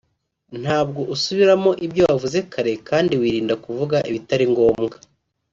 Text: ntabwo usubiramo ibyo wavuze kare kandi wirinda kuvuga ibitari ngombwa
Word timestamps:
ntabwo 0.61 1.01
usubiramo 1.13 1.71
ibyo 1.85 2.03
wavuze 2.09 2.37
kare 2.51 2.73
kandi 2.89 3.13
wirinda 3.21 3.53
kuvuga 3.63 3.97
ibitari 4.09 4.45
ngombwa 4.53 4.97